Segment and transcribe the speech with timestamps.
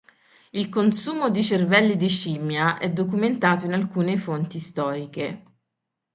[0.51, 5.43] Il consumo di cervelli di scimmia è documentato in alcune fonti storiche.